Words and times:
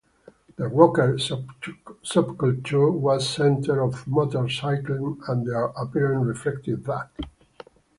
The 0.55 0.67
rocker 0.67 1.13
subculture 1.13 2.91
was 2.91 3.29
centred 3.29 3.79
on 3.79 3.91
motorcycling, 3.91 5.29
and 5.29 5.45
their 5.45 5.65
appearance 5.65 6.25
reflected 6.25 6.83
that. 6.85 7.11